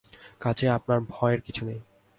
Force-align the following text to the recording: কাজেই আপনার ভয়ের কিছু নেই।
কাজেই 0.39 0.69
আপনার 0.69 0.99
ভয়ের 1.09 1.41
কিছু 1.41 1.61
নেই। 1.65 1.79